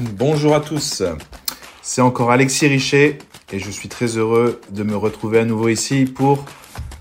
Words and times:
Bonjour 0.00 0.54
à 0.54 0.60
tous. 0.60 1.02
C'est 1.82 2.00
encore 2.00 2.30
Alexis 2.30 2.66
Richet 2.66 3.18
et 3.52 3.58
je 3.58 3.70
suis 3.70 3.90
très 3.90 4.16
heureux 4.16 4.58
de 4.70 4.82
me 4.82 4.96
retrouver 4.96 5.40
à 5.40 5.44
nouveau 5.44 5.68
ici 5.68 6.06
pour 6.06 6.46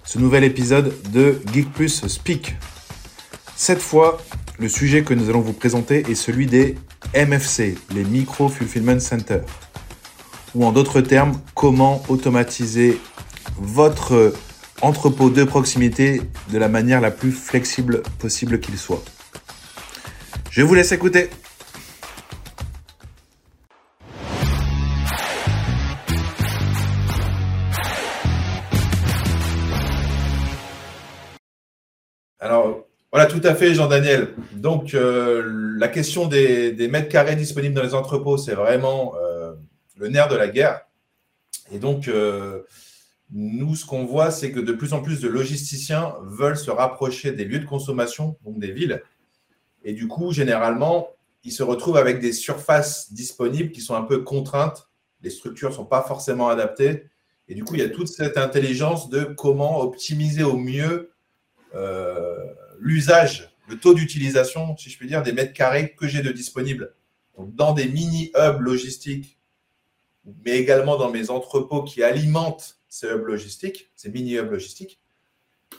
ce 0.03 0.19
nouvel 0.19 0.43
épisode 0.43 0.93
de 1.11 1.39
Geek 1.53 1.71
Plus 1.71 2.05
Speak. 2.07 2.57
Cette 3.55 3.79
fois, 3.79 4.17
le 4.57 4.67
sujet 4.67 5.03
que 5.03 5.13
nous 5.13 5.29
allons 5.29 5.39
vous 5.39 5.53
présenter 5.53 6.11
est 6.11 6.15
celui 6.15 6.45
des 6.45 6.75
MFC, 7.15 7.77
les 7.95 8.03
Micro 8.03 8.49
Fulfillment 8.49 8.99
Center. 8.99 9.39
Ou 10.53 10.65
en 10.65 10.73
d'autres 10.73 10.99
termes, 10.99 11.39
comment 11.55 12.03
automatiser 12.09 12.99
votre 13.57 14.33
entrepôt 14.81 15.29
de 15.29 15.45
proximité 15.45 16.21
de 16.51 16.57
la 16.57 16.67
manière 16.67 16.99
la 16.99 17.11
plus 17.11 17.31
flexible 17.31 18.03
possible 18.17 18.59
qu'il 18.59 18.77
soit. 18.77 19.03
Je 20.51 20.63
vous 20.63 20.73
laisse 20.73 20.91
écouter. 20.91 21.29
Tout 33.29 33.41
à 33.43 33.55
fait, 33.55 33.73
Jean-Daniel. 33.73 34.33
Donc, 34.53 34.93
euh, 34.93 35.43
la 35.77 35.87
question 35.87 36.27
des, 36.27 36.87
mètres 36.91 37.07
carrés 37.07 37.35
disponibles 37.35 37.73
dans 37.73 37.83
les 37.83 37.93
entrepôts, 37.93 38.37
c'est 38.37 38.55
vraiment 38.55 39.13
euh, 39.15 39.53
le 39.95 40.09
nerf 40.09 40.27
de 40.27 40.35
la 40.35 40.49
guerre. 40.49 40.81
Et 41.71 41.79
donc, 41.79 42.07
euh, 42.07 42.63
nous, 43.31 43.75
ce 43.75 43.85
qu'on 43.85 44.05
voit, 44.05 44.31
c'est 44.31 44.51
que 44.51 44.59
de 44.59 44.73
plus 44.73 44.93
en 44.93 45.01
plus 45.01 45.21
de 45.21 45.29
logisticiens 45.29 46.15
veulent 46.23 46.57
se 46.57 46.71
rapprocher 46.71 47.31
des 47.31 47.45
lieux 47.45 47.59
de 47.59 47.65
consommation, 47.65 48.37
donc 48.43 48.59
des 48.59 48.71
villes. 48.71 49.01
Et 49.83 49.93
du 49.93 50.07
coup, 50.07 50.33
généralement, 50.33 51.09
ils 51.43 51.53
se 51.53 51.63
retrouvent 51.63 51.97
avec 51.97 52.19
des 52.19 52.33
surfaces 52.33 53.13
disponibles 53.13 53.71
qui 53.71 53.81
sont 53.81 53.95
un 53.95 54.01
peu 54.01 54.23
contraintes. 54.23 54.89
Les 55.21 55.29
structures 55.29 55.69
ne 55.69 55.75
sont 55.75 55.85
pas 55.85 56.01
forcément 56.01 56.49
adaptées. 56.49 57.05
Et 57.47 57.55
du 57.55 57.63
coup, 57.63 57.75
il 57.75 57.81
y 57.81 57.85
a 57.85 57.89
toute 57.89 58.07
cette 58.07 58.37
intelligence 58.37 59.09
de 59.09 59.23
comment 59.23 59.79
optimiser 59.81 60.43
au 60.43 60.57
mieux 60.57 61.11
l'usage, 62.79 63.49
le 63.67 63.77
taux 63.77 63.93
d'utilisation, 63.93 64.75
si 64.77 64.89
je 64.89 64.97
puis 64.97 65.07
dire, 65.07 65.21
des 65.21 65.31
mètres 65.31 65.53
carrés 65.53 65.93
que 65.97 66.07
j'ai 66.07 66.21
de 66.21 66.31
disponibles. 66.31 66.93
Donc, 67.37 67.55
dans 67.55 67.73
des 67.73 67.87
mini-hubs 67.87 68.59
logistiques, 68.59 69.37
mais 70.45 70.57
également 70.57 70.97
dans 70.97 71.11
mes 71.11 71.29
entrepôts 71.29 71.83
qui 71.83 72.03
alimentent 72.03 72.77
ces 72.89 73.07
hubs 73.07 73.25
logistiques, 73.25 73.91
ces 73.95 74.09
mini-hubs 74.09 74.51
logistiques. 74.51 74.99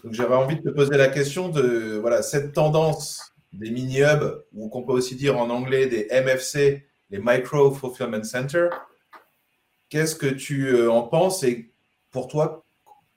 Donc, 0.04 0.14
j'avais 0.14 0.34
envie 0.34 0.56
de 0.56 0.62
te 0.62 0.70
poser 0.70 0.96
la 0.96 1.08
question 1.08 1.48
de 1.48 1.98
voilà, 2.00 2.22
cette 2.22 2.52
tendance 2.52 3.34
des 3.52 3.70
mini-hubs, 3.70 4.44
ou 4.54 4.68
qu'on 4.68 4.82
peut 4.82 4.92
aussi 4.92 5.16
dire 5.16 5.36
en 5.38 5.50
anglais 5.50 5.86
des 5.86 6.08
MFC, 6.10 6.86
les 7.10 7.18
Micro 7.18 7.72
Fulfillment 7.74 8.22
Center. 8.22 8.68
Qu'est-ce 9.88 10.14
que 10.14 10.26
tu 10.26 10.68
euh, 10.68 10.90
en 10.90 11.02
penses 11.02 11.42
et 11.42 11.72
pour 12.12 12.28
toi, 12.28 12.64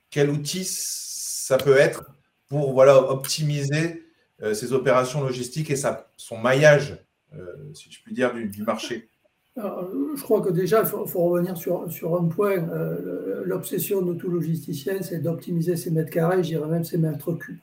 quel 0.09 0.29
outil 0.29 0.65
ça 0.65 1.57
peut 1.57 1.77
être 1.77 2.11
pour 2.53 2.71
voilà, 2.71 3.09
optimiser 3.09 4.03
euh, 4.43 4.53
ces 4.53 4.73
opérations 4.73 5.23
logistiques 5.23 5.71
et 5.71 5.75
son 5.75 6.37
maillage, 6.37 7.03
euh, 7.35 7.73
si 7.73 7.91
je 7.91 7.99
puis 8.03 8.13
dire, 8.13 8.31
du, 8.31 8.61
marché 8.61 9.09
je 9.55 10.21
crois 10.21 10.41
que 10.41 10.49
déjà, 10.49 10.81
il 10.81 10.87
faut, 10.87 11.03
revenir 11.03 11.57
sur, 11.57 11.91
sur 11.91 12.15
un 12.15 12.25
point. 12.25 12.57
Euh, 12.57 13.43
l'obsession 13.45 14.01
de 14.01 14.13
tout 14.13 14.29
logisticien, 14.29 15.01
c'est 15.01 15.19
d'optimiser 15.19 15.75
ses 15.75 15.91
mètres 15.91 16.09
carrés, 16.09 16.43
je 16.43 16.49
dirais 16.49 16.67
même 16.67 16.83
ses 16.83 16.97
mètres 16.97 17.33
cubes. 17.33 17.59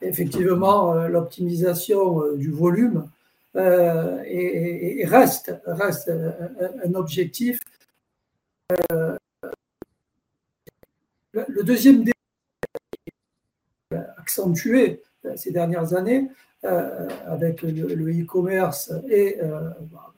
Effectivement, 0.00 0.94
l'optimisation 1.06 2.34
du 2.34 2.50
volume 2.50 3.08
et, 3.56 5.04
reste, 5.06 5.52
reste 5.64 6.10
un, 6.10 6.94
objectif. 6.94 7.60
le 11.32 11.62
deuxième 11.62 12.04
accentué 14.26 15.02
euh, 15.24 15.36
ces 15.36 15.52
dernières 15.52 15.94
années 15.94 16.28
euh, 16.64 17.08
avec 17.26 17.62
le 17.62 18.22
e-commerce 18.22 18.92
et 19.08 19.38
euh, 19.40 19.70
bah, 19.92 20.12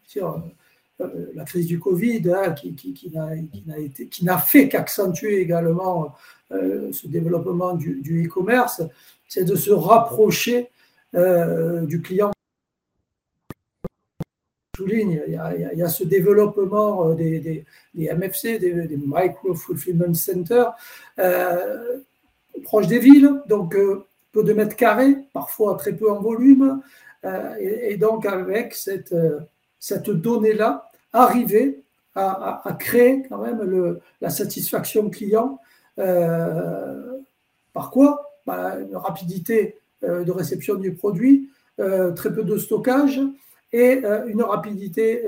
la 1.35 1.45
crise 1.45 1.67
du 1.67 1.79
Covid 1.79 2.23
hein, 2.35 2.53
qui, 2.53 2.75
qui, 2.75 4.25
n'a 4.25 4.39
fait 4.39 4.69
qu'accentuer 4.69 5.41
également 5.41 6.13
ce 6.51 7.07
développement 7.07 7.75
du, 7.75 8.27
e-commerce, 8.27 8.83
c'est 9.29 9.45
de 9.45 9.55
se 9.55 9.71
rapprocher 9.71 10.71
du 11.13 12.03
client. 12.03 12.33
A, 14.81 15.55
il 15.55 15.79
y 15.79 15.83
a 15.83 15.89
ce 15.89 16.03
développement 16.03 17.15
des, 17.15 17.65
MFC, 17.95 18.59
des, 18.59 18.89
des 18.89 18.97
Micro 18.97 19.55
Fulfillment 19.55 20.15
Centers, 20.15 20.75
proche 22.63 22.87
des 22.87 22.99
villes, 22.99 23.43
donc 23.47 23.75
euh, 23.75 24.05
peu 24.33 24.43
de 24.43 24.53
mètres 24.53 24.77
carrés, 24.77 25.17
parfois 25.33 25.77
très 25.77 25.93
peu 25.93 26.11
en 26.11 26.21
volume, 26.21 26.81
euh, 27.25 27.55
et, 27.59 27.97
donc 27.97 28.27
avec 28.27 28.75
cette, 28.75 29.13
euh, 29.13 29.41
donnée-là, 30.07 30.91
arriver 31.13 31.83
à, 32.15 32.77
créer 32.81 33.23
quand 33.29 33.39
même 33.39 34.01
la 34.21 34.29
satisfaction 34.29 35.09
client. 35.09 35.61
par 35.97 37.91
quoi? 37.93 38.33
Bah, 38.45 38.77
Une 38.81 38.97
rapidité 38.97 39.77
de 40.03 40.31
réception 40.33 40.75
du 40.75 40.95
produit, 40.95 41.49
très 41.77 42.33
peu 42.35 42.43
de 42.43 42.59
stockage 42.59 43.21
et 43.73 44.03
une 44.27 44.43
rapidité 44.43 45.23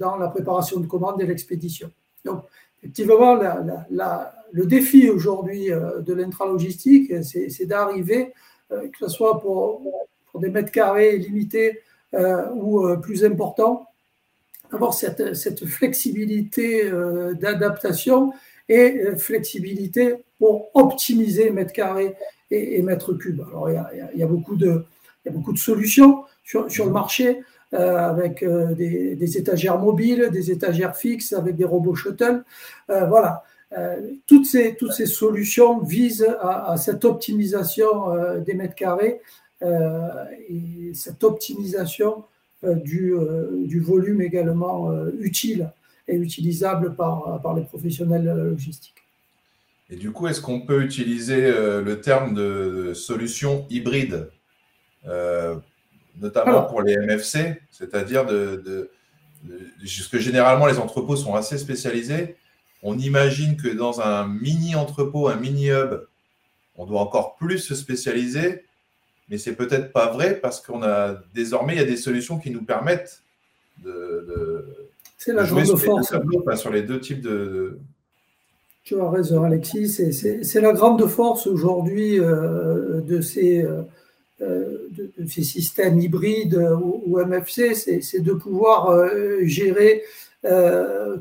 dans 0.00 0.16
la 0.16 0.28
préparation 0.28 0.80
de 0.80 0.86
commandes 0.86 1.20
et 1.20 1.26
l'expédition. 1.26 1.90
Donc, 2.24 2.44
effectivement, 2.78 3.36
le 4.54 4.66
défi 4.66 5.10
aujourd'hui 5.10 5.72
euh, 5.72 6.00
de 6.00 6.14
l'intralogistique, 6.14 7.12
c'est 7.24 7.66
d'arriver, 7.66 8.32
euh, 8.70 8.88
que 8.88 8.98
ce 9.00 9.08
soit 9.08 9.40
pour, 9.40 9.82
des 10.36 10.48
mètres 10.48 10.70
carrés 10.70 11.18
limités 11.18 11.80
euh, 12.14 12.48
ou 12.54 12.96
plus 12.98 13.24
importants, 13.24 13.88
avoir 14.72 14.94
cette, 14.94 15.64
flexibilité 15.66 16.90
d'adaptation 17.40 18.32
et 18.68 19.14
flexibilité 19.16 20.16
pour 20.38 20.70
optimiser 20.74 21.50
mètres 21.50 21.72
carrés 21.72 22.16
et, 22.50 22.82
mètres 22.82 23.12
cubes. 23.14 23.42
Alors, 23.48 23.70
il 23.70 24.18
y 24.18 24.22
a, 24.22 24.26
beaucoup, 24.26 24.56
de, 24.56 24.84
solutions 25.54 26.24
sur, 26.42 26.66
le 26.66 26.90
marché. 26.90 27.42
Avec 27.72 28.44
des, 28.44 29.38
étagères 29.38 29.78
mobiles, 29.78 30.30
des 30.32 30.50
étagères 30.50 30.96
fixes, 30.96 31.32
avec 31.32 31.54
des 31.54 31.64
robots 31.64 31.94
shuttle. 31.94 32.44
Voilà. 32.88 33.44
Toutes, 34.26 34.46
ces, 34.46 34.76
toutes 34.76 34.92
ces 34.92 35.06
solutions 35.06 35.80
visent 35.80 36.26
à, 36.40 36.76
cette 36.76 37.04
optimisation 37.04 38.38
des 38.40 38.54
mètres 38.54 38.74
carrés 38.74 39.20
et 39.62 40.92
cette 40.94 41.24
optimisation 41.24 42.24
du, 42.62 43.14
du, 43.66 43.80
volume 43.80 44.22
également 44.22 44.92
utile 45.18 45.70
et 46.08 46.16
utilisable 46.16 46.94
par, 46.94 47.40
par 47.42 47.54
les 47.54 47.62
professionnels 47.62 48.24
logistiques. 48.24 48.94
Et 49.90 49.96
du 49.96 50.12
coup, 50.12 50.28
est-ce 50.28 50.40
qu'on 50.40 50.60
peut 50.60 50.82
utiliser 50.82 51.50
le 51.50 52.00
terme 52.00 52.34
de, 52.34 52.92
solution 52.94 53.66
hybride 53.70 54.28
notamment 56.20 56.62
pour 56.62 56.82
les 56.82 56.96
MFC, 56.96 57.60
c'est-à-dire 57.70 58.26
de, 58.26 58.90
que 60.10 60.18
généralement 60.18 60.66
les 60.66 60.78
entrepôts 60.78 61.16
sont 61.16 61.34
assez 61.34 61.58
spécialisés. 61.58 62.36
On 62.84 62.96
imagine 62.98 63.56
que 63.56 63.68
dans 63.68 64.00
un 64.00 64.28
mini 64.28 64.76
entrepôt, 64.76 65.26
un 65.28 65.36
mini 65.36 65.70
hub, 65.70 66.06
on 66.76 66.86
doit 66.86 67.00
encore 67.00 67.34
plus 67.36 67.58
se 67.58 67.74
spécialiser, 67.74 68.64
mais 69.28 69.38
c'est 69.38 69.56
peut-être 69.56 69.92
pas 69.92 70.12
vrai 70.12 70.38
parce 70.40 70.60
qu'on 70.60 70.82
a 70.82 71.16
désormais 71.34 71.74
il 71.74 71.78
y 71.78 71.82
a 71.82 71.86
des 71.86 71.96
solutions 71.96 72.38
qui 72.38 72.50
nous 72.50 72.62
permettent 72.62 73.22
de, 73.82 74.64
c'est 75.24 75.32
la 75.32 75.44
grande 75.44 75.76
force 75.76 76.14
sur 76.60 76.70
les 76.70 76.82
deux 76.82 77.00
types 77.00 77.22
de, 77.22 77.78
Tu 78.84 79.00
as 79.00 79.08
raison, 79.08 79.42
Alexis. 79.44 79.88
C'est 80.42 80.60
la 80.60 80.72
grande 80.74 81.06
force 81.06 81.46
aujourd'hui 81.46 82.20
euh, 82.20 83.00
de 83.00 83.22
ces 83.22 83.62
euh, 83.62 83.82
euh, 84.42 84.88
de, 84.90 85.26
ces 85.26 85.42
systèmes 85.42 85.98
hybrides 85.98 86.60
ou, 86.82 87.18
MFC, 87.18 87.74
c'est 87.74 88.20
de 88.20 88.34
pouvoir 88.34 88.90
euh, 88.90 89.38
gérer 89.44 90.02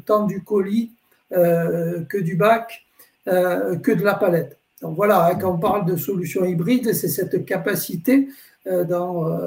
tant 0.06 0.26
du 0.26 0.44
colis 0.44 0.92
que 1.34 2.18
du 2.20 2.36
bac, 2.36 2.86
que 3.26 3.92
de 3.92 4.04
la 4.04 4.14
palette. 4.16 4.58
Donc 4.82 4.96
voilà, 4.96 5.26
hein, 5.26 5.36
quand 5.36 5.54
on 5.54 5.58
parle 5.58 5.86
de 5.86 5.96
solutions 5.96 6.46
hybrides, 6.46 6.94
c'est 6.94 7.08
cette 7.08 7.46
capacité 7.46 8.28
dans, 8.66 9.40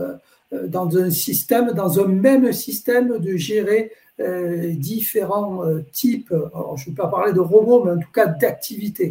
dans 0.51 0.99
un 0.99 1.11
système, 1.11 1.73
dans 1.73 2.01
un 2.01 2.09
même 2.09 2.53
système, 2.53 3.19
de 3.19 3.37
gérer 3.37 3.93
différents 4.19 5.63
types, 5.93 6.33
je 6.33 6.91
ne 6.91 6.91
vais 6.91 6.97
pas 6.97 7.09
parler 7.09 7.33
de 7.33 7.41
robots, 7.41 7.85
mais 7.85 7.93
en 7.93 7.99
tout 7.99 8.13
cas 8.13 8.27
d'activités. 8.27 9.11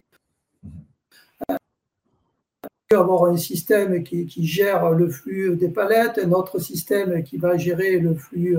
Avoir 2.92 3.26
un 3.26 3.38
système 3.38 4.04
qui, 4.04 4.28
gère 4.46 4.92
le 4.92 5.10
flux 5.10 5.56
des 5.56 5.70
palettes, 5.70 6.20
un 6.24 6.32
autre 6.32 6.60
système 6.60 7.24
qui 7.24 7.38
va 7.38 7.58
gérer 7.58 7.98
le 8.00 8.14
flux 8.14 8.56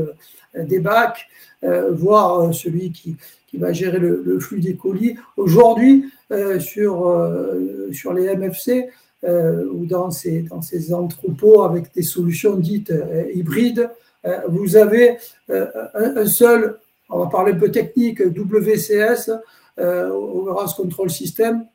des 0.54 0.80
bacs, 0.80 1.28
voire 1.62 2.52
celui 2.52 2.90
qui, 2.90 3.16
va 3.54 3.72
gérer 3.72 3.98
le, 3.98 4.38
flux 4.40 4.60
des 4.60 4.74
colis. 4.74 5.16
Aujourd'hui, 5.36 6.10
sur, 6.58 7.30
sur 7.92 8.12
les 8.12 8.36
MFC, 8.36 8.88
ou 9.22 9.86
dans 9.86 10.10
ces, 10.10 10.42
dans 10.42 10.60
ces 10.60 10.92
entrepôts 10.92 11.62
avec 11.62 11.94
des 11.94 12.02
solutions 12.02 12.56
dites 12.56 12.92
hybrides, 13.32 13.88
vous 14.48 14.76
avez 14.76 15.18
un 15.48 16.26
seul 16.26 16.78
on 17.08 17.20
va 17.20 17.26
parler 17.26 17.52
un 17.52 17.58
peu 17.58 17.70
technique, 17.70 18.20
WCS, 18.20 19.30
euh, 19.78 20.10
Overhouse 20.10 20.74
Control 20.74 21.10
System, 21.10 21.66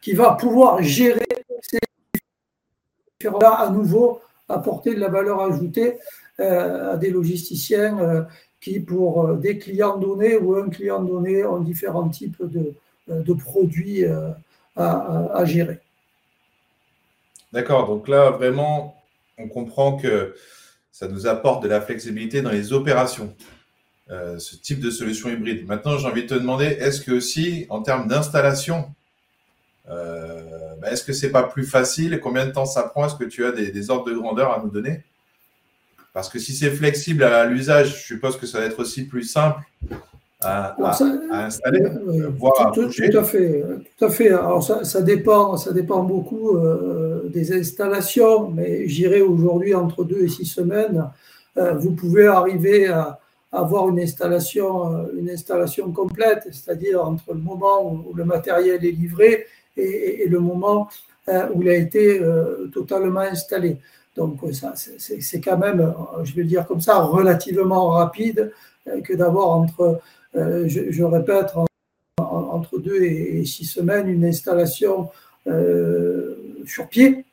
qui 0.00 0.12
va 0.12 0.32
pouvoir 0.32 0.82
gérer 0.82 1.24
différents-là 3.22 3.52
à 3.52 3.70
nouveau, 3.70 4.20
apporter 4.48 4.94
de 4.94 5.00
la 5.00 5.08
valeur 5.08 5.40
ajoutée 5.40 5.98
euh, 6.40 6.94
à 6.94 6.96
des 6.96 7.10
logisticiens 7.10 7.98
euh, 7.98 8.22
qui, 8.60 8.80
pour 8.80 9.34
des 9.34 9.58
clients 9.58 9.96
donnés 9.96 10.36
ou 10.36 10.56
un 10.56 10.68
client 10.68 11.02
donné, 11.02 11.44
ont 11.44 11.60
différents 11.60 12.08
types 12.08 12.42
de, 12.42 12.74
produits 13.34 14.04
à, 14.76 15.44
gérer. 15.44 15.80
D'accord, 17.52 17.86
donc 17.86 18.08
là, 18.08 18.30
vraiment, 18.30 18.96
on 19.38 19.48
comprend 19.48 19.96
que 19.96 20.34
ça 20.90 21.08
nous 21.08 21.26
apporte 21.26 21.62
de 21.62 21.68
la 21.68 21.80
flexibilité 21.80 22.42
dans 22.42 22.50
les 22.50 22.72
opérations. 22.72 23.34
Euh, 24.10 24.38
ce 24.38 24.56
type 24.56 24.80
de 24.80 24.90
solution 24.90 25.30
hybride. 25.30 25.66
Maintenant, 25.66 25.96
j'ai 25.96 26.06
envie 26.06 26.24
de 26.24 26.26
te 26.26 26.34
demander, 26.34 26.66
est-ce 26.66 27.00
que 27.00 27.12
aussi, 27.12 27.66
en 27.70 27.82
termes 27.82 28.08
d'installation, 28.08 28.92
euh, 29.88 30.40
bah, 30.80 30.90
est-ce 30.90 31.04
que 31.04 31.12
c'est 31.12 31.30
pas 31.30 31.42
plus 31.42 31.64
facile? 31.64 32.20
Combien 32.20 32.46
de 32.46 32.52
temps 32.52 32.66
ça 32.66 32.82
prend? 32.82 33.06
Est-ce 33.06 33.16
que 33.16 33.24
tu 33.24 33.44
as 33.44 33.52
des, 33.52 33.90
ordres 33.90 34.10
de 34.10 34.14
grandeur 34.14 34.52
à 34.52 34.62
nous 34.62 34.70
donner? 34.70 35.02
Parce 36.12 36.28
que 36.28 36.38
si 36.38 36.52
c'est 36.54 36.70
flexible 36.70 37.24
à 37.24 37.46
l'usage, 37.46 38.02
je 38.02 38.06
suppose 38.06 38.36
que 38.36 38.46
ça 38.46 38.60
va 38.60 38.66
être 38.66 38.78
aussi 38.80 39.04
plus 39.04 39.24
simple 39.24 39.60
à, 40.40 40.74
installer, 41.30 41.80
euh, 41.80 42.28
voire 42.36 42.72
tout, 42.72 42.82
à 42.82 43.18
à 43.18 43.24
fait, 43.24 43.64
tout 43.96 44.04
à 44.04 44.10
fait. 44.10 44.28
Alors 44.28 44.62
ça, 44.62 45.00
dépend, 45.00 45.56
ça 45.56 45.72
dépend 45.72 46.02
beaucoup 46.02 46.58
des 47.28 47.52
installations, 47.52 48.50
mais 48.50 48.88
j'irai 48.88 49.22
aujourd'hui 49.22 49.74
entre 49.74 50.04
deux 50.04 50.24
et 50.24 50.28
six 50.28 50.46
semaines. 50.46 51.08
vous 51.56 51.92
pouvez 51.92 52.26
arriver 52.26 52.88
à, 52.88 53.20
avoir 53.52 53.90
une 53.90 54.00
installation, 54.00 54.94
euh, 54.94 55.06
une 55.16 55.30
installation 55.30 55.92
complète, 55.92 56.48
c'est-à-dire 56.50 57.04
entre 57.04 57.34
le 57.34 57.40
moment 57.40 57.92
où 57.92 58.14
le 58.14 58.24
matériel 58.24 58.84
est 58.84 58.90
livré 58.90 59.46
et, 59.76 60.26
le 60.28 60.38
moment 60.40 60.88
euh, 61.28 61.48
où 61.54 61.62
il 61.62 61.68
a 61.68 61.74
été 61.74 62.20
euh, 62.20 62.68
totalement 62.72 63.20
installé. 63.20 63.78
Donc 64.16 64.40
ça, 64.52 64.74
c'est 64.76 65.40
quand 65.40 65.56
même, 65.56 65.94
je 66.22 66.34
vais 66.34 66.42
le 66.42 66.48
dire 66.48 66.66
comme 66.66 66.82
ça, 66.82 66.98
relativement 66.98 67.88
rapide 67.88 68.52
que 69.04 69.14
d'avoir 69.14 69.48
entre, 69.48 70.00
je, 70.34 71.02
répète, 71.02 71.54
entre 72.18 72.78
deux 72.78 73.02
et 73.02 73.42
six 73.46 73.64
semaines 73.64 74.08
une 74.08 74.26
installation 74.26 75.08
sur 76.66 76.88
pied, 76.90 77.24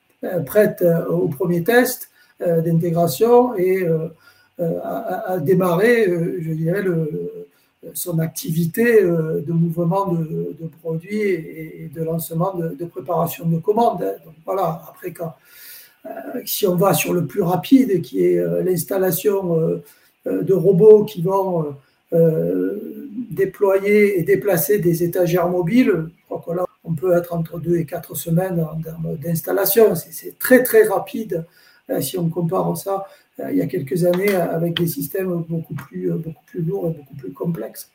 prête 0.46 0.86
au 1.10 1.28
premier 1.28 1.62
test 1.62 2.12
d'intégration 2.40 3.54
et 3.58 3.86
à, 4.60 5.34
euh, 5.34 5.40
démarrer, 5.40 6.08
euh, 6.08 6.40
je 6.42 6.52
dirais, 6.52 6.82
le, 6.82 7.39
son 7.94 8.20
activité 8.20 9.02
euh, 9.02 9.42
de 9.42 9.54
mouvement 9.54 10.12
de, 10.12 10.56
produits 10.82 11.22
et, 11.22 11.92
de 11.94 12.04
lancement 12.04 12.56
de, 12.56 12.86
préparation 12.86 13.46
de 13.46 13.58
commandes. 13.58 14.04
Hein. 14.04 14.32
Voilà, 14.46 14.82
après, 14.90 15.12
quand, 15.12 15.36
si 16.46 16.68
on 16.68 16.76
va 16.76 16.94
sur 16.94 17.14
le 17.14 17.26
plus 17.26 17.42
rapide, 17.42 18.02
qui 18.02 18.24
est 18.24 18.42
l'installation 18.64 19.82
de 20.26 20.54
robots 20.54 21.04
qui 21.04 21.22
vont 21.22 21.76
déployer 23.30 24.18
et 24.18 24.24
déplacer 24.24 24.80
des 24.80 25.04
étagères 25.04 25.50
mobiles, 25.50 26.10
je 26.18 26.26
crois 26.26 26.42
que 26.46 26.58
là, 26.58 26.66
on 26.86 26.94
peut 26.94 27.18
être 27.18 27.34
entre 27.34 27.60
deux 27.60 27.76
et 27.76 27.86
quatre 27.86 28.16
semaines 28.16 28.62
en 28.62 28.82
termes 28.82 29.18
d'installation. 29.18 29.94
C'est 29.96 30.40
très, 30.40 30.64
très 30.64 30.84
rapide 30.84 31.46
si 32.00 32.18
on 32.18 32.30
compare 32.30 32.78
ça 32.78 33.06
il 33.52 33.58
y 33.58 33.62
a 33.62 33.68
quelques 33.68 34.06
années 34.06 34.36
avec 34.36 34.76
des 34.76 34.88
systèmes 34.88 35.44
beaucoup 35.48 35.74
plus, 35.74 36.12
beaucoup 36.12 36.44
plus 36.46 36.62
lourds 36.62 36.90
et 36.90 36.98
beaucoup 36.98 37.16
plus 37.16 37.32
complexes. 37.32 37.92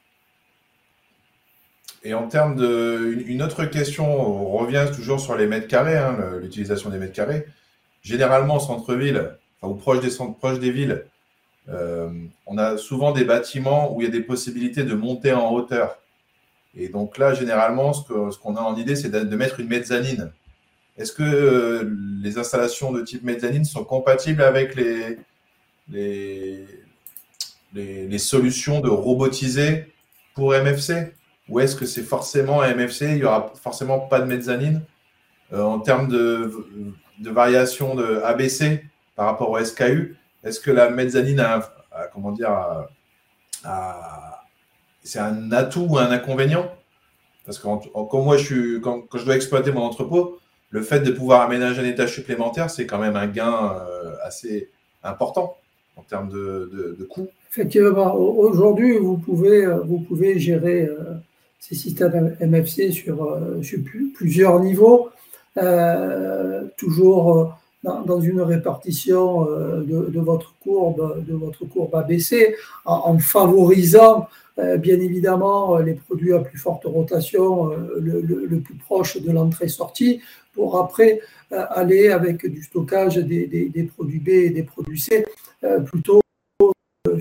Et 2.04 2.12
en 2.12 2.28
termes 2.28 2.54
de. 2.54 3.22
Une 3.26 3.42
autre 3.42 3.64
question, 3.64 4.04
on 4.04 4.58
revient 4.58 4.86
toujours 4.94 5.20
sur 5.20 5.36
les 5.36 5.46
mètres 5.46 5.68
carrés, 5.68 5.96
hein, 5.96 6.38
l'utilisation 6.40 6.90
des 6.90 6.98
mètres 6.98 7.14
carrés. 7.14 7.46
Généralement, 8.02 8.56
en 8.56 8.60
centre-ville, 8.60 9.30
ou 9.62 9.74
proche 9.74 10.00
des 10.00 10.10
centres, 10.10 10.36
proche 10.36 10.60
des 10.60 10.70
villes, 10.70 11.06
euh, 11.70 12.10
on 12.46 12.58
a 12.58 12.76
souvent 12.76 13.12
des 13.12 13.24
bâtiments 13.24 13.94
où 13.94 14.02
il 14.02 14.04
y 14.04 14.08
a 14.08 14.10
des 14.10 14.20
possibilités 14.20 14.84
de 14.84 14.94
monter 14.94 15.32
en 15.32 15.50
hauteur. 15.50 15.98
Et 16.76 16.88
donc 16.88 17.16
là, 17.16 17.32
généralement, 17.32 17.94
ce 17.94 18.02
qu'on 18.02 18.56
a 18.56 18.60
en 18.60 18.76
idée, 18.76 18.96
c'est 18.96 19.08
de, 19.08 19.36
mettre 19.36 19.60
une 19.60 19.68
mezzanine. 19.68 20.30
Est-ce 20.98 21.12
que 21.12 21.22
euh, 21.22 21.90
les 22.22 22.36
installations 22.36 22.92
de 22.92 23.00
type 23.00 23.22
mezzanine 23.22 23.64
sont 23.64 23.84
compatibles 23.84 24.42
avec 24.42 24.74
les, 24.74 25.18
les, 25.88 26.68
solutions 28.18 28.80
de 28.80 28.88
robotiser 28.88 29.92
pour 30.34 30.52
MFC 30.52 31.14
Ou 31.48 31.60
est-ce 31.60 31.76
que 31.76 31.86
c'est 31.86 32.02
forcément 32.02 32.62
MFC 32.62 33.06
Il 33.10 33.16
n'y 33.16 33.24
aura 33.24 33.52
forcément 33.60 34.00
pas 34.00 34.20
de 34.20 34.26
mezzanine 34.26 34.82
euh, 35.52 35.62
En 35.62 35.80
termes 35.80 36.08
de, 36.08 36.50
variation 37.20 37.94
de 37.94 38.20
ABC 38.24 38.84
par 39.16 39.26
rapport 39.26 39.50
au 39.50 39.64
SKU, 39.64 40.16
est-ce 40.42 40.58
que 40.60 40.70
la 40.70 40.90
mezzanine 40.90 41.40
a, 41.40 41.70
comment 42.12 42.34
c'est 45.02 45.18
un 45.18 45.52
atout 45.52 45.86
ou 45.88 45.98
un 45.98 46.10
inconvénient? 46.10 46.72
Parce 47.46 47.58
que 47.58 47.64
comme 48.08 48.24
moi, 48.24 48.36
je 48.38 48.44
suis, 48.44 48.80
quand, 48.80 49.02
quand, 49.02 49.18
je 49.18 49.24
dois 49.24 49.36
exploiter 49.36 49.70
mon 49.70 49.82
entrepôt, 49.82 50.40
le 50.70 50.82
fait 50.82 51.00
de 51.00 51.12
pouvoir 51.12 51.42
aménager 51.42 51.82
un 51.82 51.84
étage 51.84 52.14
supplémentaire, 52.14 52.70
c'est 52.70 52.86
quand 52.86 52.98
même 52.98 53.14
un 53.14 53.26
gain 53.26 53.74
euh, 53.76 54.16
assez 54.24 54.70
important 55.04 55.56
en 55.96 56.02
termes 56.02 56.28
de, 56.30 57.06
coûts. 57.08 57.28
Effectivement, 57.50 58.14
aujourd'hui, 58.16 58.98
vous 58.98 59.16
pouvez, 59.16 59.66
vous 59.84 60.00
pouvez 60.00 60.38
gérer 60.38 60.86
euh, 60.86 61.14
ces 61.60 61.74
systèmes 61.74 62.36
MFC 62.40 62.90
sur, 62.90 63.24
euh, 63.24 63.60
plusieurs 64.14 64.60
niveaux, 64.60 65.10
euh, 65.56 66.64
toujours 66.76 67.56
dans, 67.84 68.20
une 68.20 68.40
répartition 68.40 69.44
de, 69.44 70.20
votre 70.20 70.54
courbe, 70.58 71.22
de 71.26 71.34
votre 71.34 71.66
courbe 71.66 71.94
ABC, 71.94 72.56
en, 72.86 73.18
favorisant 73.18 74.26
bien 74.56 75.00
évidemment 75.00 75.78
les 75.78 75.94
produits 75.94 76.32
à 76.32 76.38
plus 76.38 76.58
forte 76.58 76.84
rotation 76.84 77.70
le, 77.98 78.20
le 78.20 78.60
plus 78.60 78.76
proche 78.76 79.20
de 79.20 79.32
l'entrée-sortie, 79.32 80.20
pour 80.54 80.78
après 80.78 81.20
aller 81.50 82.08
avec 82.08 82.46
du 82.46 82.62
stockage 82.62 83.16
des, 83.16 83.90
produits 83.94 84.20
B 84.20 84.28
et 84.28 84.50
des 84.50 84.62
produits 84.62 85.00
C 85.00 85.24
euh, 85.62 85.80
plutôt 85.80 86.20
euh, 87.10 87.18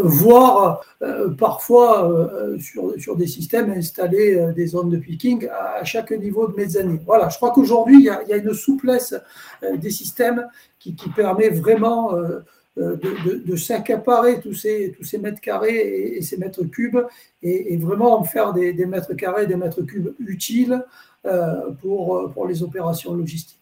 voire 0.00 0.82
euh, 1.02 1.30
parfois 1.30 2.10
sur, 2.58 3.16
des 3.16 3.26
systèmes 3.26 3.70
installer 3.70 4.52
des 4.54 4.66
zones 4.66 4.90
de 4.90 4.98
picking 4.98 5.48
à, 5.48 5.84
chaque 5.84 6.10
niveau 6.10 6.48
de 6.48 6.54
mezzanine. 6.54 7.00
Voilà, 7.06 7.28
je 7.28 7.36
crois 7.36 7.52
qu'aujourd'hui, 7.52 7.96
il, 7.98 8.28
y 8.28 8.32
a 8.32 8.36
une 8.36 8.54
souplesse 8.54 9.14
des 9.76 9.90
systèmes 9.90 10.46
qui 10.78 10.94
permet 11.14 11.50
vraiment 11.50 12.12
de, 12.78 13.42
de, 13.44 13.56
s'accaparer 13.56 14.40
tous 14.40 14.54
ces, 14.54 14.94
tous 14.96 15.04
ces 15.04 15.18
mètres 15.18 15.40
carrés 15.40 16.16
et, 16.16 16.22
ces 16.22 16.36
mètres 16.36 16.64
cubes 16.64 17.00
et, 17.42 17.74
et, 17.74 17.76
vraiment 17.76 18.18
en 18.18 18.24
faire 18.24 18.52
des, 18.52 18.72
mètres 18.86 19.14
carrés, 19.14 19.46
des 19.46 19.56
mètres 19.56 19.82
cubes 19.82 20.14
utiles 20.20 20.84
pour, 21.80 22.30
pour 22.32 22.46
les 22.46 22.62
opérations 22.62 23.14
logistiques. 23.14 23.58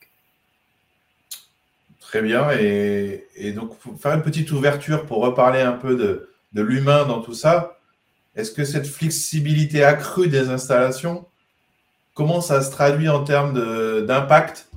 Très 2.06 2.22
bien. 2.22 2.50
Et, 2.52 3.52
donc, 3.52 3.72
faire 3.98 4.14
une 4.14 4.22
petite 4.22 4.52
ouverture 4.52 5.06
pour 5.06 5.18
reparler 5.18 5.60
un 5.60 5.72
peu 5.72 5.96
de, 5.96 6.62
l'humain 6.62 7.04
dans 7.04 7.20
tout 7.20 7.34
ça, 7.34 7.78
est-ce 8.36 8.52
que 8.52 8.64
cette 8.64 8.86
flexibilité 8.86 9.82
accrue 9.82 10.28
des 10.28 10.48
installations, 10.48 11.26
comment 12.14 12.40
ça 12.40 12.62
se 12.62 12.70
traduit 12.70 13.08
en 13.08 13.24
termes 13.24 13.52
d'impact 14.06 14.68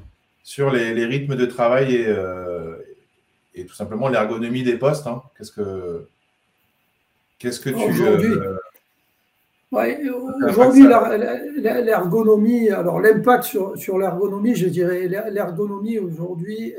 sur 0.44 0.72
les, 0.72 1.06
rythmes 1.06 1.36
de 1.36 1.46
travail 1.46 1.96
et, 1.96 2.08
euh, 2.08 2.76
et 3.60 3.66
tout 3.66 3.76
simplement 3.76 4.08
l'ergonomie 4.08 4.64
des 4.64 4.78
postes 4.78 5.08
hein? 5.08 5.22
Qu'est-ce 5.38 5.52
que 5.52 6.08
qu'est-ce 7.38 7.60
que 7.60 7.70
tu 7.70 7.76
aujourd'hui 7.76 8.34
euh, 8.34 8.56
aujourd'hui 10.50 10.88
l'ergonomie 11.58 12.70
alors 12.70 13.00
l'impact 13.00 13.44
sur, 13.44 13.78
sur 13.78 13.98
l'ergonomie 13.98 14.56
je 14.56 14.68
dirais 14.68 15.08
l'ergonomie 15.08 16.00
aujourd'hui 16.00 16.74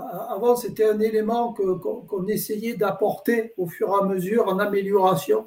euh, 0.00 0.02
avant, 0.28 0.56
c'était 0.56 0.88
un 0.88 1.00
élément 1.00 1.52
qu'on 1.52 2.26
essayait 2.28 2.74
d'apporter 2.74 3.52
au 3.56 3.66
fur 3.66 3.88
et 3.88 4.04
à 4.04 4.06
mesure 4.06 4.48
en 4.48 4.58
amélioration. 4.58 5.46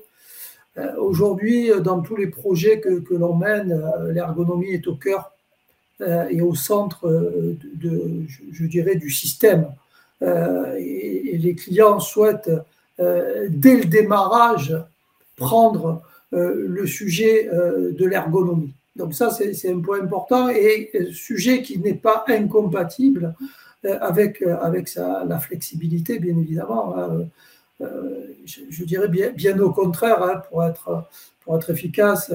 Euh, 0.78 0.96
aujourd'hui, 0.98 1.70
dans 1.82 2.02
tous 2.02 2.16
les 2.16 2.28
projets 2.28 2.80
que, 2.80 3.14
l'on 3.14 3.36
mène, 3.36 3.72
euh, 3.72 4.12
l'ergonomie 4.12 4.72
est 4.72 4.88
au 4.88 4.96
cœur. 4.96 5.32
et 6.30 6.42
au 6.42 6.54
centre 6.54 7.08
de, 7.08 8.26
je, 8.52 8.66
dirais, 8.66 8.96
du 8.96 9.10
système. 9.10 9.68
Et, 10.22 11.38
les 11.38 11.56
clients 11.56 12.00
souhaitent, 12.00 12.52
dès 13.00 13.76
le 13.76 13.86
démarrage, 13.86 14.78
prendre 15.36 16.02
le 16.32 16.86
sujet 16.86 17.50
de 17.52 18.06
l'ergonomie. 18.06 18.74
Donc 18.96 19.14
ça, 19.14 19.32
c'est 19.32 19.70
un 19.70 19.80
point 19.80 20.02
important 20.02 20.48
et 20.50 20.90
sujet 21.12 21.64
qui 21.64 21.80
n'est 21.80 21.96
pas 21.96 22.24
incompatible 22.28 23.34
avec, 23.84 24.42
avec 24.42 24.94
la 24.96 25.40
flexibilité, 25.40 26.20
bien 26.20 26.38
évidemment. 26.38 26.96
Hein. 26.98 27.26
je, 28.46 28.84
dirais 28.86 29.10
bien, 29.10 29.32
bien 29.32 29.60
au 29.60 29.72
contraire, 29.72 30.24
hein, 30.24 30.42
pour, 30.50 30.64
être, 30.64 31.04
pour 31.44 31.58
être 31.58 31.72
efficace, 31.72 32.32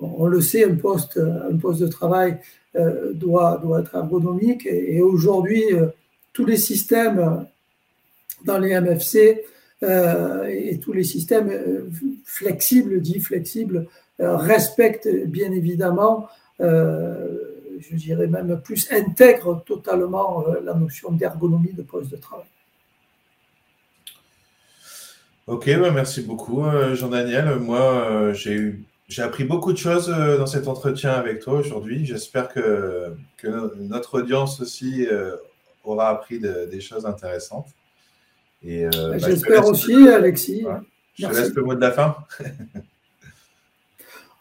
on 0.00 0.26
le 0.26 0.40
sait, 0.40 0.64
un 0.64 0.74
poste, 0.74 1.18
un 1.18 1.56
poste 1.56 1.80
de 1.80 1.86
travail 1.86 2.38
euh, 2.76 3.12
doit, 3.12 3.58
doit 3.62 3.80
être 3.80 3.94
ergonomique. 3.94 4.66
Et, 4.66 5.02
aujourd'hui, 5.02 5.64
euh, 5.72 5.86
tous 6.32 6.44
les 6.44 6.56
systèmes 6.56 7.46
dans 8.44 8.58
les 8.58 8.78
MFC 8.80 9.44
euh, 9.82 10.44
et 10.46 10.78
tous 10.78 10.92
les 10.92 11.04
systèmes 11.04 11.52
flexibles, 12.24 13.00
dits 13.00 13.20
flexibles, 13.20 13.86
respectent 14.18 15.08
bien 15.26 15.50
évidemment, 15.50 16.28
je 16.58 17.94
dirais 17.94 18.26
même 18.26 18.60
plus, 18.62 18.86
intègrent 18.92 19.64
totalement 19.64 20.44
la 20.62 20.74
notion 20.74 21.10
d'ergonomie 21.10 21.72
de 21.72 21.82
poste 21.82 22.10
de 22.10 22.16
travail. 22.16 22.44
Ok, 25.46 25.70
bah, 25.78 25.90
merci 25.90 26.20
beaucoup, 26.20 26.62
Jean-Daniel. 26.94 27.56
Moi, 27.56 28.32
j'ai 28.34 28.74
j'ai 29.10 29.22
appris 29.22 29.42
beaucoup 29.42 29.72
de 29.72 29.78
choses 29.78 30.08
euh, 30.08 30.38
dans 30.38 30.46
cet 30.46 30.68
entretien 30.68 31.10
avec 31.10 31.40
toi 31.40 31.54
aujourd'hui. 31.54 32.06
J'espère 32.06 32.48
que, 32.48 33.12
notre 33.76 34.20
audience 34.20 34.60
aussi 34.60 35.04
euh, 35.10 35.34
aura 35.84 36.08
appris 36.08 36.38
des 36.38 36.80
choses 36.80 37.06
intéressantes. 37.06 37.68
Et, 38.62 38.84
euh, 38.84 38.90
bah, 38.94 39.18
J'espère 39.18 39.66
aussi, 39.66 40.08
Alexis. 40.08 40.64
Je 41.14 41.26
te 41.26 41.32
laisse 41.32 41.54
le 41.54 41.62
mot 41.62 41.74
de 41.74 41.80
la 41.80 41.92
fin. 41.92 42.16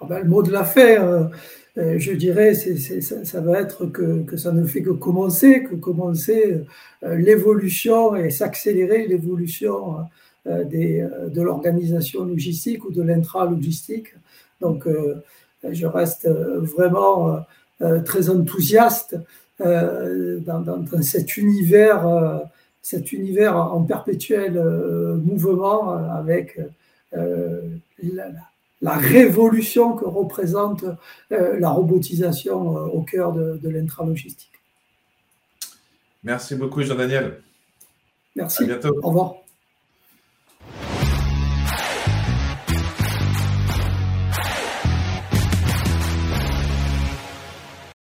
Ah 0.02 0.06
ben, 0.08 0.20
le 0.20 0.30
mot 0.30 0.42
de 0.42 0.52
la 0.52 0.64
fin, 0.64 1.30
je 1.76 2.12
dirais, 2.14 2.54
ça, 2.54 3.42
va 3.42 3.60
être 3.60 3.86
que, 3.86 4.38
ça 4.38 4.54
ne 4.54 4.66
fait 4.66 4.82
que 4.82 4.92
commencer, 4.92 5.64
que 5.64 5.76
commencer 5.76 6.62
l'évolution 7.02 8.16
et 8.16 8.30
s'accélérer 8.30 9.08
l'évolution 9.08 9.98
de 10.46 11.42
l'organisation 11.42 12.24
logistique 12.24 12.86
ou 12.86 12.92
de 12.92 13.02
l'intra-logistique 13.02 14.14
donc, 14.62 14.88
euh, 14.88 15.22
je 15.70 15.86
reste 15.86 16.26
euh, 16.26 16.60
vraiment 16.60 17.40
euh, 17.82 18.02
très 18.02 18.30
enthousiaste 18.30 19.18
dans, 19.60 20.86
cet 21.02 21.38
univers, 21.38 22.42
cet 22.82 23.12
univers 23.12 23.56
en 23.56 23.84
perpétuel 23.84 24.54
mouvement 25.24 25.92
avec 25.92 26.60
la, 28.82 28.94
révolution 28.94 29.94
que 29.94 30.06
représente 30.06 30.86
la 31.30 31.70
robotisation 31.70 32.62
au 32.70 33.02
cœur 33.02 33.34
de, 33.34 33.60
de 33.62 33.70
l'intralogistique. 33.70 34.52
Merci 36.24 36.56
beaucoup, 36.56 36.82
Jean-Daniel. 36.84 37.42
Merci. 38.36 38.64
À 38.64 38.68
bientôt. 38.68 39.00
Au 39.04 39.08
revoir. 39.08 39.36